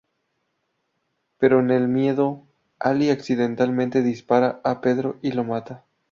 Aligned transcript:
Pero 1.37 1.59
en 1.59 1.69
el 1.69 1.87
miedo, 1.87 2.47
Ally 2.79 3.11
accidentalmente 3.11 4.01
dispara 4.01 4.59
a 4.63 4.81
Pedro 4.81 5.19
y 5.21 5.33
lo 5.33 5.43
mata. 5.43 5.85